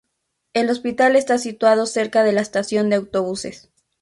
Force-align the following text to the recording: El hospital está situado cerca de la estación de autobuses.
El 0.55 0.71
hospital 0.71 1.15
está 1.15 1.37
situado 1.37 1.85
cerca 1.85 2.23
de 2.23 2.31
la 2.31 2.41
estación 2.41 2.89
de 2.89 2.95
autobuses. 2.95 3.69